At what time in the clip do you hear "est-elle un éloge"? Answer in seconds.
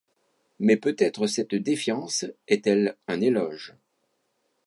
2.47-3.75